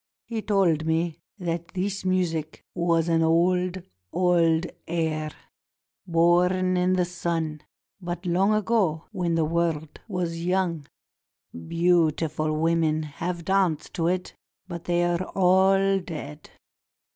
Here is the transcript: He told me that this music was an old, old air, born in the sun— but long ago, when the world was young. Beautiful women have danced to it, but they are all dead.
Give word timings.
He 0.25 0.41
told 0.41 0.87
me 0.87 1.19
that 1.37 1.67
this 1.75 2.03
music 2.03 2.65
was 2.73 3.07
an 3.07 3.21
old, 3.21 3.83
old 4.11 4.65
air, 4.87 5.29
born 6.07 6.75
in 6.75 6.93
the 6.93 7.05
sun— 7.05 7.61
but 8.01 8.25
long 8.25 8.51
ago, 8.51 9.03
when 9.11 9.35
the 9.35 9.45
world 9.45 10.01
was 10.07 10.43
young. 10.43 10.87
Beautiful 11.67 12.51
women 12.59 13.03
have 13.03 13.45
danced 13.45 13.93
to 13.93 14.07
it, 14.07 14.33
but 14.67 14.85
they 14.85 15.03
are 15.03 15.21
all 15.23 15.99
dead. 15.99 16.49